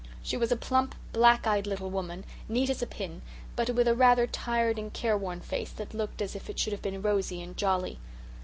She 0.23 0.35
was 0.35 0.51
a 0.51 0.55
plump, 0.55 0.95
black 1.13 1.45
eyed 1.45 1.67
little 1.67 1.91
woman, 1.91 2.25
neat 2.49 2.71
as 2.71 2.81
a 2.81 2.87
pin, 2.87 3.21
but 3.55 3.69
with 3.69 3.87
a 3.87 3.93
rather 3.93 4.25
tired 4.25 4.79
and 4.79 4.91
care 4.91 5.15
worn 5.15 5.41
face 5.41 5.69
that 5.73 5.93
looked 5.93 6.23
as 6.23 6.35
if 6.35 6.49
it 6.49 6.57
should 6.57 6.73
have 6.73 6.81
been 6.81 7.03
rosy 7.03 7.39
and 7.39 7.55
jolly. 7.55 7.99